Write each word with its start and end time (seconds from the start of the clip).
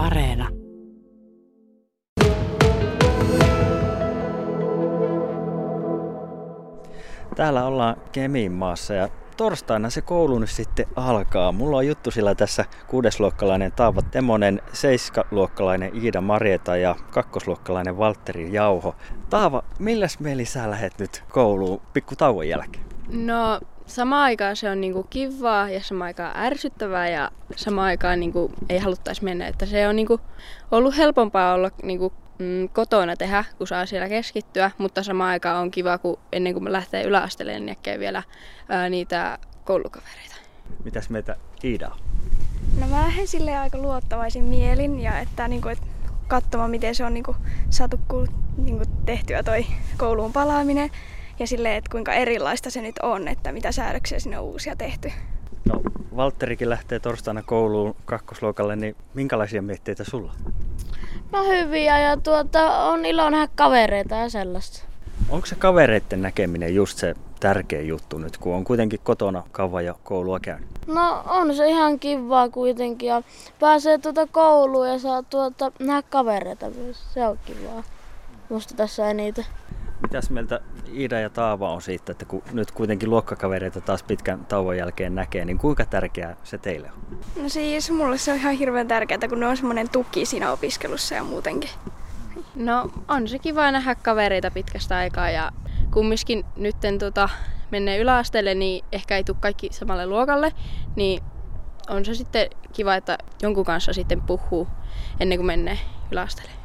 Areena. 0.00 0.48
Täällä 7.36 7.64
ollaan 7.64 7.96
Kemiin 8.12 8.52
maassa 8.52 8.94
ja 8.94 9.08
torstaina 9.36 9.90
se 9.90 10.00
koulu 10.00 10.38
nyt 10.38 10.50
sitten 10.50 10.86
alkaa. 10.96 11.52
Mulla 11.52 11.76
on 11.76 11.86
juttu 11.86 12.10
sillä 12.10 12.34
tässä 12.34 12.64
kuudesluokkalainen 12.86 13.72
Taava 13.72 14.02
Temonen, 14.02 14.62
seiskaluokkalainen 14.72 15.96
Iida 15.96 16.20
Marieta 16.20 16.76
ja 16.76 16.96
kakkosluokkalainen 17.10 17.98
Valtteri 17.98 18.52
Jauho. 18.52 18.96
Taava, 19.30 19.62
milläs 19.78 20.20
mieli 20.20 20.44
sä 20.44 20.70
lähet 20.70 20.98
nyt 20.98 21.24
kouluun 21.28 21.80
pikku 21.92 22.16
tauon 22.16 22.48
jälkeen? 22.48 22.84
No 23.12 23.60
sama 23.90 24.22
aikaan 24.22 24.56
se 24.56 24.70
on 24.70 24.80
niinku 24.80 25.06
kivaa 25.10 25.70
ja 25.70 25.80
sama 25.82 26.04
aikaan 26.04 26.36
ärsyttävää 26.36 27.08
ja 27.08 27.30
sama 27.56 27.84
aikaan 27.84 28.20
niinku 28.20 28.52
ei 28.68 28.78
haluttaisi 28.78 29.24
mennä. 29.24 29.46
Että 29.46 29.66
se 29.66 29.88
on 29.88 29.96
niinku 29.96 30.20
ollut 30.70 30.96
helpompaa 30.96 31.54
olla 31.54 31.70
niinku 31.82 32.12
mm, 32.38 32.68
kotona 32.68 33.16
tehdä, 33.16 33.44
kun 33.58 33.66
saa 33.66 33.86
siellä 33.86 34.08
keskittyä, 34.08 34.70
mutta 34.78 35.02
sama 35.02 35.28
aikaan 35.28 35.60
on 35.60 35.70
kiva, 35.70 35.98
kun 35.98 36.18
ennen 36.32 36.52
kuin 36.52 36.64
mä 36.64 36.72
lähtee 36.72 37.04
yläasteelle, 37.04 37.52
niin 37.52 37.66
näkee 37.66 37.98
vielä 37.98 38.22
ää, 38.68 38.88
niitä 38.88 39.38
koulukavereita. 39.64 40.36
Mitäs 40.84 41.10
meitä 41.10 41.36
Iida? 41.64 41.90
No 42.80 42.86
mä 42.86 42.96
lähden 42.96 43.26
sille 43.26 43.56
aika 43.56 43.78
luottavaisin 43.78 44.44
mielin 44.44 45.00
ja 45.00 45.18
että, 45.18 45.48
niinku, 45.48 45.68
et 45.68 45.82
katsomaan 46.28 46.70
miten 46.70 46.94
se 46.94 47.04
on 47.04 47.14
niinku, 47.14 47.36
saatu 47.70 48.00
ku, 48.08 48.26
niinku, 48.56 48.84
tehtyä 49.06 49.42
toi 49.42 49.66
kouluun 49.96 50.32
palaaminen 50.32 50.90
ja 51.40 51.46
silleen, 51.46 51.76
että 51.76 51.90
kuinka 51.90 52.12
erilaista 52.12 52.70
se 52.70 52.82
nyt 52.82 52.98
on, 53.02 53.28
että 53.28 53.52
mitä 53.52 53.72
säädöksiä 53.72 54.20
sinne 54.20 54.38
on 54.38 54.44
uusia 54.44 54.76
tehty. 54.76 55.12
No, 55.64 55.80
Valtterikin 56.16 56.70
lähtee 56.70 57.00
torstaina 57.00 57.42
kouluun 57.42 57.96
kakkosluokalle, 58.04 58.76
niin 58.76 58.96
minkälaisia 59.14 59.62
mietteitä 59.62 60.04
sulla? 60.04 60.32
No 61.32 61.44
hyviä 61.44 61.98
ja 61.98 62.16
tuota, 62.16 62.82
on 62.82 63.06
ilo 63.06 63.30
nähdä 63.30 63.48
kavereita 63.54 64.14
ja 64.14 64.28
sellaista. 64.28 64.82
Onko 65.28 65.46
se 65.46 65.54
kavereiden 65.54 66.22
näkeminen 66.22 66.74
just 66.74 66.98
se 66.98 67.14
tärkeä 67.40 67.80
juttu 67.80 68.18
nyt, 68.18 68.36
kun 68.36 68.54
on 68.54 68.64
kuitenkin 68.64 69.00
kotona 69.02 69.42
kauan 69.52 69.84
ja 69.84 69.94
koulua 70.04 70.40
käynyt? 70.40 70.68
No 70.86 71.22
on 71.26 71.56
se 71.56 71.68
ihan 71.68 71.98
kivaa 71.98 72.48
kuitenkin 72.48 73.06
ja 73.06 73.22
pääsee 73.60 73.98
tuota 73.98 74.26
kouluun 74.26 74.88
ja 74.88 74.98
saa 74.98 75.22
tuota, 75.22 75.72
nähdä 75.78 76.02
kavereita 76.10 76.70
myös. 76.70 77.12
Se 77.14 77.26
on 77.26 77.38
kivaa. 77.46 77.82
Musta 78.48 78.74
tässä 78.74 79.10
eniten. 79.10 79.46
Mitäs 80.02 80.30
mieltä 80.30 80.60
Iida 80.94 81.20
ja 81.20 81.30
Taava 81.30 81.72
on 81.72 81.82
siitä, 81.82 82.12
että 82.12 82.24
kun 82.24 82.42
nyt 82.52 82.70
kuitenkin 82.70 83.10
luokkakavereita 83.10 83.80
taas 83.80 84.02
pitkän 84.02 84.46
tauon 84.46 84.76
jälkeen 84.76 85.14
näkee, 85.14 85.44
niin 85.44 85.58
kuinka 85.58 85.84
tärkeää 85.84 86.36
se 86.44 86.58
teille 86.58 86.90
on? 86.90 87.18
No 87.42 87.48
siis 87.48 87.90
mulle 87.90 88.18
se 88.18 88.32
on 88.32 88.38
ihan 88.38 88.54
hirveän 88.54 88.88
tärkeää, 88.88 89.28
kun 89.28 89.40
ne 89.40 89.46
on 89.46 89.56
semmoinen 89.56 89.90
tuki 89.90 90.26
siinä 90.26 90.52
opiskelussa 90.52 91.14
ja 91.14 91.24
muutenkin. 91.24 91.70
No 92.54 92.90
on 93.08 93.28
se 93.28 93.38
kiva 93.38 93.70
nähdä 93.70 93.94
kavereita 93.94 94.50
pitkästä 94.50 94.96
aikaa 94.96 95.30
ja 95.30 95.50
kumminkin 95.92 96.44
nytten 96.56 96.98
tota, 96.98 97.28
menee 97.70 97.98
yläasteelle, 97.98 98.54
niin 98.54 98.84
ehkä 98.92 99.16
ei 99.16 99.24
tule 99.24 99.36
kaikki 99.40 99.68
samalle 99.72 100.06
luokalle, 100.06 100.52
niin 100.96 101.22
on 101.88 102.04
se 102.04 102.14
sitten 102.14 102.50
kiva, 102.72 102.94
että 102.94 103.18
jonkun 103.42 103.64
kanssa 103.64 103.92
sitten 103.92 104.22
puhuu 104.22 104.68
ennen 105.20 105.38
kuin 105.38 105.46
menee 105.46 105.78
yläasteelle. 106.10 106.59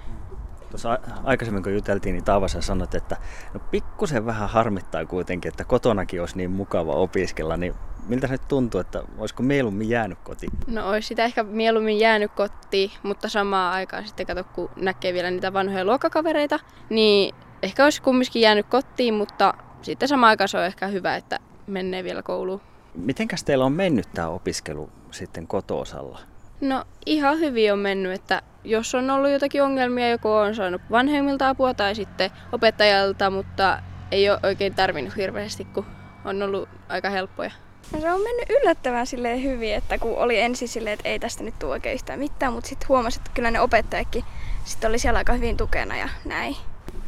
Tuossa 0.76 1.00
aikaisemmin 1.24 1.64
kun 1.64 1.74
juteltiin, 1.74 2.14
niin 2.14 2.24
Taava 2.24 2.48
sä 2.48 2.62
sanoit, 2.62 2.96
että 2.96 3.18
no 3.54 3.60
pikkusen 3.72 4.26
vähän 4.26 4.50
harmittaa 4.50 5.06
kuitenkin, 5.06 5.50
että 5.50 5.64
kotonakin 5.64 6.20
olisi 6.20 6.38
niin 6.38 6.52
mukava 6.52 6.94
opiskella, 6.94 7.58
niin 7.58 7.74
miltä 8.08 8.28
se 8.28 8.34
nyt 8.34 8.48
tuntuu, 8.48 8.82
että 8.82 9.04
olisiko 9.18 9.44
mieluummin 9.44 9.90
jäänyt 9.90 10.20
kotiin? 10.24 10.52
No 10.68 10.90
olisi 10.90 11.08
sitä 11.08 11.26
ehkä 11.26 11.44
mieluummin 11.44 12.00
jäänyt 12.00 12.32
kotiin, 12.32 12.92
mutta 13.04 13.30
samaan 13.30 13.74
aikaan 13.74 14.08
sitten 14.08 14.26
kato, 14.26 14.44
kun 14.44 14.70
näkee 14.76 15.14
vielä 15.14 15.32
niitä 15.32 15.54
vanhoja 15.54 15.86
luokkakavereita, 15.86 16.60
niin 16.90 17.36
ehkä 17.64 17.84
olisi 17.84 18.02
kumminkin 18.02 18.42
jäänyt 18.42 18.66
kotiin, 18.70 19.14
mutta 19.14 19.54
sitten 19.82 20.08
samaan 20.08 20.30
aikaan 20.30 20.48
se 20.48 20.58
on 20.58 20.66
ehkä 20.66 20.88
hyvä, 20.88 21.16
että 21.16 21.40
menee 21.68 22.04
vielä 22.04 22.24
kouluun. 22.24 22.62
Mitenkäs 22.96 23.44
teillä 23.44 23.66
on 23.66 23.74
mennyt 23.74 24.08
tämä 24.14 24.28
opiskelu 24.28 24.90
sitten 25.12 25.48
kotoosalla? 25.48 26.20
No 26.66 26.84
ihan 27.06 27.40
hyvin 27.40 27.74
on 27.74 27.80
mennyt, 27.80 28.12
että 28.12 28.42
jos 28.64 28.96
on 28.96 29.10
ollut 29.10 29.32
jotakin 29.32 29.64
ongelmia, 29.64 30.10
joko 30.10 30.38
on 30.40 30.56
saanut 30.56 30.82
vanhemmilta 30.92 31.50
apua 31.50 31.74
tai 31.74 31.96
sitten 31.96 32.32
opettajalta, 32.52 33.30
mutta 33.30 33.82
ei 34.12 34.30
ole 34.30 34.40
oikein 34.44 34.76
tarvinnut 34.76 35.16
hirveästi, 35.16 35.66
kun 35.66 35.86
on 36.26 36.42
ollut 36.42 36.70
aika 36.90 37.10
helppoja. 37.10 37.52
No 37.94 38.02
se 38.02 38.12
on 38.12 38.22
mennyt 38.22 38.50
yllättävän 38.50 39.08
silleen 39.08 39.44
hyvin, 39.44 39.74
että 39.74 39.98
kun 39.98 40.18
oli 40.18 40.40
ensin 40.40 40.68
silleen, 40.68 40.94
että 40.94 41.10
ei 41.10 41.20
tästä 41.20 41.44
nyt 41.44 41.60
tule 41.60 41.72
oikein 41.72 41.96
yhtään 41.96 42.20
mitään, 42.20 42.54
mutta 42.54 42.70
sitten 42.70 42.90
huomasi, 42.90 43.20
että 43.20 43.32
kyllä 43.34 43.52
ne 43.52 43.60
opettajakin 43.60 44.24
sitten 44.64 44.90
oli 44.90 45.00
siellä 45.00 45.18
aika 45.18 45.34
hyvin 45.34 45.58
tukena 45.58 45.98
ja 45.98 46.10
näin. 46.26 46.56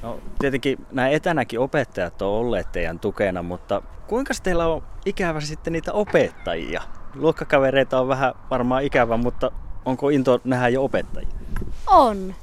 No 0.01 0.19
tietenkin 0.39 0.85
nämä 0.91 1.09
etänäkin 1.09 1.59
opettajat 1.59 2.21
on 2.21 2.27
olleet 2.27 2.71
teidän 2.71 2.99
tukena, 2.99 3.43
mutta 3.43 3.81
kuinka 4.07 4.33
teillä 4.43 4.67
on 4.67 4.83
ikävä 5.05 5.41
sitten 5.41 5.73
niitä 5.73 5.93
opettajia? 5.93 6.81
Luokkakavereita 7.15 7.99
on 7.99 8.07
vähän 8.07 8.33
varmaan 8.49 8.83
ikävä, 8.83 9.17
mutta 9.17 9.51
onko 9.85 10.09
into 10.09 10.41
nähdä 10.43 10.69
jo 10.69 10.83
opettajia? 10.83 11.29
On. 11.87 12.35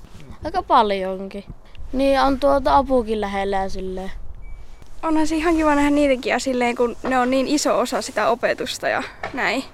Aika 0.45 0.63
paljonkin. 0.63 1.45
Niin 1.93 2.21
on 2.21 2.41
tuota 2.41 2.77
apukin 2.77 3.21
lähellä 3.21 3.57
ja 3.57 3.69
silleen. 3.69 4.11
Onhan 5.03 5.27
se 5.27 5.37
ihan 5.37 5.57
kiva 5.57 5.75
nähdä 5.75 5.91
niitäkin 5.91 6.31
ja 6.31 6.39
silleen, 6.39 6.77
kun 6.77 6.97
ne 7.03 7.19
on 7.19 7.31
niin 7.31 7.49
iso 7.49 7.79
osa 7.79 8.03
sitä 8.03 8.29
opetusta 8.29 8.89
ja 8.89 9.03
näin. 9.35 9.65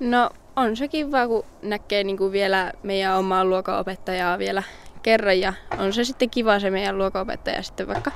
No 0.00 0.30
on 0.56 0.76
se 0.76 0.88
kiva, 0.88 1.26
kun 1.26 1.44
näkee 1.62 2.04
niin 2.04 2.16
kuin 2.16 2.32
vielä 2.32 2.72
meidän 2.82 3.16
omaa 3.16 3.44
luokanopettajaa 3.44 4.38
vielä 4.38 4.62
kerran 5.02 5.40
ja 5.40 5.52
on 5.78 5.92
se 5.92 6.04
sitten 6.04 6.30
kiva 6.30 6.60
se 6.60 6.70
meidän 6.70 6.98
luokanopettaja 6.98 7.62
sitten 7.62 7.88
vaikka 7.88 8.10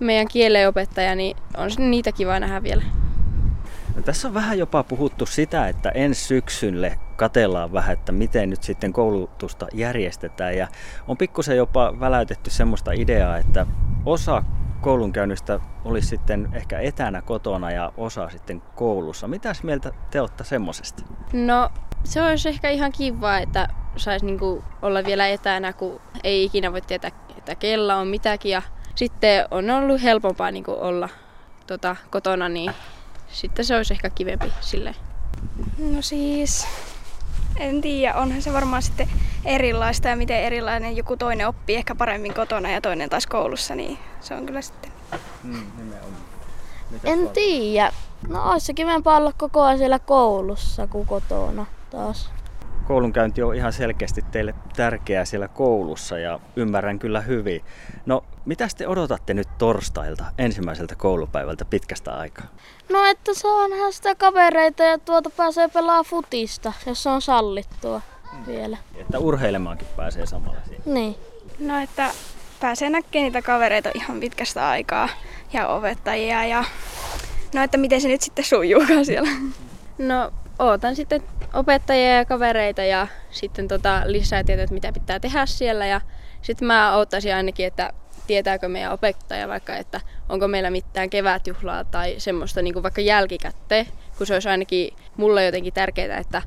meidän 0.00 0.28
kielenopettaja, 0.28 1.14
niin 1.14 1.36
on 1.56 1.70
se 1.70 1.80
niitä 1.80 2.12
kiva 2.12 2.40
nähdä 2.40 2.62
vielä. 2.62 2.82
No, 3.94 4.02
tässä 4.02 4.28
on 4.28 4.34
vähän 4.34 4.58
jopa 4.58 4.82
puhuttu 4.82 5.26
sitä, 5.26 5.68
että 5.68 5.88
ensi 5.88 6.24
syksylle 6.24 6.98
katellaan 7.16 7.72
vähän, 7.72 7.92
että 7.92 8.12
miten 8.12 8.50
nyt 8.50 8.62
sitten 8.62 8.92
koulutusta 8.92 9.66
järjestetään. 9.74 10.56
Ja 10.56 10.68
on 11.08 11.16
pikkusen 11.16 11.56
jopa 11.56 12.00
väläytetty 12.00 12.50
semmoista 12.50 12.92
ideaa, 12.92 13.38
että 13.38 13.66
osa 14.06 14.42
koulunkäynnistä 14.80 15.60
olisi 15.84 16.08
sitten 16.08 16.48
ehkä 16.52 16.78
etänä 16.78 17.22
kotona 17.22 17.70
ja 17.70 17.92
osa 17.96 18.28
sitten 18.28 18.62
koulussa. 18.74 19.28
Mitäs 19.28 19.62
mieltä 19.62 19.92
te 20.10 20.20
olette 20.20 20.44
semmoisesta? 20.44 21.02
No 21.32 21.70
se 22.04 22.22
olisi 22.22 22.48
ehkä 22.48 22.70
ihan 22.70 22.92
kiva, 22.92 23.38
että 23.38 23.68
saisi 23.96 24.26
niinku 24.26 24.64
olla 24.82 25.04
vielä 25.04 25.28
etänä, 25.28 25.72
kun 25.72 26.00
ei 26.24 26.44
ikinä 26.44 26.72
voi 26.72 26.80
tietää, 26.80 27.10
että 27.38 27.54
kella 27.54 27.96
on 27.96 28.08
mitäkin. 28.08 28.52
Ja 28.52 28.62
sitten 28.94 29.46
on 29.50 29.70
ollut 29.70 30.02
helpompaa 30.02 30.50
niinku 30.50 30.76
olla 30.80 31.08
tota, 31.66 31.96
kotona, 32.10 32.48
niin 32.48 32.72
sitten 33.28 33.64
se 33.64 33.76
olisi 33.76 33.94
ehkä 33.94 34.10
kivempi 34.10 34.52
silleen. 34.60 34.96
No 35.78 36.02
siis, 36.02 36.66
en 37.56 37.80
tiedä, 37.80 38.14
onhan 38.14 38.42
se 38.42 38.52
varmaan 38.52 38.82
sitten 38.82 39.08
erilaista 39.44 40.08
ja 40.08 40.16
miten 40.16 40.40
erilainen 40.40 40.96
joku 40.96 41.16
toinen 41.16 41.48
oppii 41.48 41.76
ehkä 41.76 41.94
paremmin 41.94 42.34
kotona 42.34 42.70
ja 42.70 42.80
toinen 42.80 43.10
taas 43.10 43.26
koulussa, 43.26 43.74
niin 43.74 43.98
se 44.20 44.34
on 44.34 44.46
kyllä 44.46 44.62
sitten. 44.62 44.92
Mm, 45.42 45.66
nimenomaan. 45.76 46.24
En 47.04 47.28
tiedä. 47.28 47.92
No 48.28 48.50
olisi 48.52 48.66
se 48.66 48.74
kivempaa 48.74 49.16
olla 49.16 49.32
koko 49.32 49.62
ajan 49.62 49.78
siellä 49.78 49.98
koulussa 49.98 50.86
kuin 50.86 51.06
kotona 51.06 51.66
taas. 51.90 52.30
Koulunkäynti 52.84 53.42
on 53.42 53.54
ihan 53.54 53.72
selkeästi 53.72 54.22
teille 54.30 54.54
tärkeää 54.76 55.24
siellä 55.24 55.48
koulussa 55.48 56.18
ja 56.18 56.40
ymmärrän 56.56 56.98
kyllä 56.98 57.20
hyvin. 57.20 57.64
No, 58.06 58.24
mitä 58.44 58.68
te 58.76 58.88
odotatte 58.88 59.34
nyt 59.34 59.48
torstailta, 59.58 60.24
ensimmäiseltä 60.38 60.96
koulupäivältä 60.96 61.64
pitkästä 61.64 62.14
aikaa? 62.14 62.46
No 62.92 63.04
että 63.04 63.34
saa 63.34 63.68
nähdä 63.68 63.90
sitä 63.90 64.14
kavereita 64.14 64.82
ja 64.82 64.98
tuota 64.98 65.30
pääsee 65.30 65.68
pelaa 65.68 66.04
futista, 66.04 66.72
jos 66.86 67.02
se 67.02 67.08
on 67.08 67.22
sallittua 67.22 68.00
vielä. 68.46 68.76
Että 68.94 69.18
urheilemaankin 69.18 69.88
pääsee 69.96 70.26
samalla 70.26 70.60
siinä. 70.68 70.82
Niin. 70.86 71.16
No 71.58 71.82
että 71.82 72.10
pääsee 72.60 72.90
näkemään 72.90 73.24
niitä 73.24 73.42
kavereita 73.42 73.90
ihan 73.94 74.20
pitkästä 74.20 74.68
aikaa 74.68 75.08
ja 75.52 75.68
opettajia 75.68 76.44
ja 76.44 76.64
no 77.54 77.62
että 77.62 77.78
miten 77.78 78.00
se 78.00 78.08
nyt 78.08 78.22
sitten 78.22 78.44
sujuukaan 78.44 79.04
siellä. 79.04 79.30
No 79.98 80.32
ootan 80.58 80.96
sitten 80.96 81.22
opettajia 81.54 82.16
ja 82.16 82.24
kavereita 82.24 82.82
ja 82.82 83.06
sitten 83.30 83.68
tota 83.68 84.02
lisää 84.04 84.44
tietoa, 84.44 84.66
mitä 84.70 84.92
pitää 84.92 85.20
tehdä 85.20 85.46
siellä 85.46 85.86
ja 85.86 86.00
sitten 86.42 86.66
mä 86.66 86.96
oottaisin 86.96 87.34
ainakin, 87.34 87.66
että 87.66 87.92
tietääkö 88.26 88.68
meidän 88.68 88.92
opettaja 88.92 89.48
vaikka, 89.48 89.76
että 89.76 90.00
onko 90.28 90.48
meillä 90.48 90.70
mitään 90.70 91.10
kevätjuhlaa 91.10 91.84
tai 91.84 92.14
semmoista 92.18 92.62
niin 92.62 92.74
kuin 92.74 92.82
vaikka 92.82 93.00
jälkikäteen, 93.00 93.86
kun 94.18 94.26
se 94.26 94.34
olisi 94.34 94.48
ainakin 94.48 94.90
mulle 95.16 95.44
jotenkin 95.44 95.72
tärkeää, 95.72 96.18
että 96.18 96.42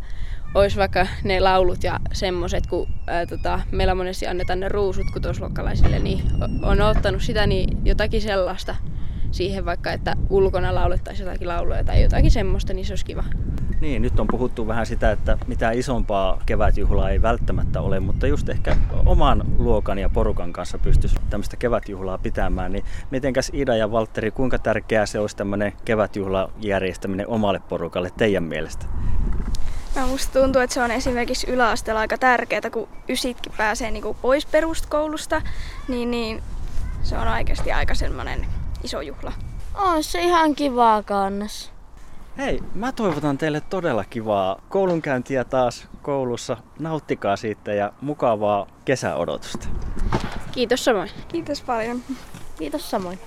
olisi 0.56 0.78
vaikka 0.78 1.08
ne 1.24 1.40
laulut 1.40 1.84
ja 1.84 2.00
semmoiset, 2.14 2.68
kun 2.68 2.88
ää, 3.08 3.26
tota, 3.26 3.60
meillä 3.72 3.96
monesti 3.96 4.28
annetaan 4.28 4.60
ne 4.60 4.70
ruusut 4.70 5.12
kutosluokkalaisille, 5.14 6.00
niin 6.00 6.22
on 6.64 6.82
ottanut 6.82 7.22
sitä 7.22 7.48
niin 7.48 7.86
jotakin 7.86 8.22
sellaista 8.22 8.76
siihen 9.32 9.66
vaikka, 9.66 9.92
että 9.92 10.16
ulkona 10.30 10.76
laulettaisiin 10.76 11.28
jotakin 11.28 11.48
lauluja 11.48 11.84
tai 11.84 12.02
jotakin 12.02 12.32
semmoista, 12.32 12.74
niin 12.74 12.86
se 12.86 12.92
olisi 12.92 13.06
kiva. 13.06 13.24
Niin, 13.82 14.02
nyt 14.02 14.20
on 14.20 14.28
puhuttu 14.28 14.68
vähän 14.68 14.86
sitä, 14.86 15.12
että 15.12 15.38
mitä 15.48 15.72
isompaa 15.72 16.42
kevätjuhlaa 16.46 17.10
ei 17.10 17.22
välttämättä 17.22 17.82
ole, 17.82 18.00
mutta 18.00 18.28
just 18.28 18.50
ehkä 18.50 18.78
oman 19.06 19.44
luokan 19.58 19.98
ja 19.98 20.10
porukan 20.10 20.54
kanssa 20.54 20.78
pystyisi 20.78 21.16
tämmöistä 21.30 21.58
kevätjuhlaa 21.58 22.18
pitämään. 22.18 22.72
Niin 22.72 22.86
mitenkäs 23.12 23.52
Ida 23.54 23.76
ja 23.76 23.92
Valtteri, 23.92 24.32
kuinka 24.32 24.60
tärkeää 24.60 25.06
se 25.06 25.20
olisi 25.20 25.36
tämmöinen 25.36 25.74
kevätjuhla 25.86 26.50
järjestäminen 26.60 27.28
omalle 27.28 27.62
porukalle 27.70 28.12
teidän 28.18 28.44
mielestä? 28.44 28.86
No, 29.96 30.08
musta 30.08 30.42
tuntuu, 30.42 30.62
että 30.62 30.74
se 30.74 30.82
on 30.82 30.92
esimerkiksi 30.92 31.52
yläasteella 31.52 32.02
aika 32.02 32.18
tärkeää, 32.18 32.70
kun 32.72 32.88
ysitkin 33.10 33.54
pääsee 33.58 33.92
niinku 33.92 34.14
pois 34.22 34.46
peruskoulusta, 34.46 35.42
niin, 35.88 36.12
niin 36.12 36.44
se 37.04 37.18
on 37.18 37.28
oikeasti 37.28 37.72
aika 37.72 37.96
semmoinen 37.96 38.46
iso 38.84 39.02
juhla. 39.02 39.34
On 39.76 40.04
se 40.04 40.24
ihan 40.24 40.56
kivaa 40.56 41.04
kannas. 41.04 41.77
Hei, 42.38 42.64
mä 42.76 42.92
toivotan 42.92 43.38
teille 43.38 43.62
todella 43.62 44.04
kivaa 44.06 44.62
koulunkäyntiä 44.70 45.44
taas 45.44 45.88
koulussa. 46.02 46.58
Nauttikaa 46.80 47.36
siitä 47.36 47.74
ja 47.74 47.94
mukavaa 48.02 48.68
kesäodotusta. 48.86 49.68
Kiitos 50.52 50.86
samoin. 50.86 51.10
Kiitos 51.28 51.62
paljon. 51.62 52.02
Kiitos 52.58 52.90
samoin. 52.92 53.20